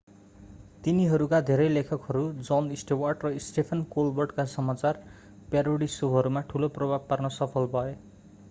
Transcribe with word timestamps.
तिनीहरूका 0.85 1.39
धेरै 1.49 1.67
लेखकहरू 1.73 2.23
jon 2.47 2.71
stewart 2.83 3.25
र 3.27 3.31
stephen 3.49 3.83
colbert 3.91 4.33
का 4.35 4.45
समाचार 4.53 5.01
प्यारोडी 5.51 5.91
शोहरूमा 5.97 6.47
ठूलो 6.49 6.71
प्रभाव 6.79 7.05
पार्न 7.13 7.33
सफल 7.37 7.71
भए 7.77 7.93